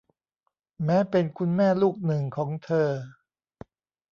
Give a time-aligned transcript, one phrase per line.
[0.85, 2.89] แม้เป็นคุณแม่ลูกหนึ่งของเธอ